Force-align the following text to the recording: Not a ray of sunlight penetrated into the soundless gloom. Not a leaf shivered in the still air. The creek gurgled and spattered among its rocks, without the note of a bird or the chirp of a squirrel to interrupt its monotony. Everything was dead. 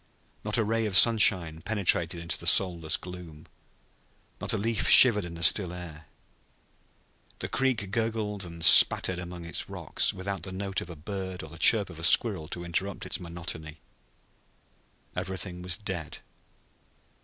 Not 0.43 0.57
a 0.57 0.63
ray 0.63 0.87
of 0.87 0.97
sunlight 0.97 1.63
penetrated 1.63 2.19
into 2.19 2.35
the 2.39 2.47
soundless 2.47 2.97
gloom. 2.97 3.45
Not 4.39 4.51
a 4.51 4.57
leaf 4.57 4.89
shivered 4.89 5.23
in 5.25 5.35
the 5.35 5.43
still 5.43 5.71
air. 5.71 6.07
The 7.37 7.47
creek 7.47 7.91
gurgled 7.91 8.43
and 8.43 8.65
spattered 8.65 9.19
among 9.19 9.45
its 9.45 9.69
rocks, 9.69 10.11
without 10.11 10.41
the 10.41 10.51
note 10.51 10.81
of 10.81 10.89
a 10.89 10.95
bird 10.95 11.43
or 11.43 11.49
the 11.51 11.59
chirp 11.59 11.91
of 11.91 11.99
a 11.99 12.03
squirrel 12.03 12.47
to 12.47 12.63
interrupt 12.65 13.05
its 13.05 13.19
monotony. 13.19 13.79
Everything 15.15 15.61
was 15.61 15.77
dead. 15.77 16.17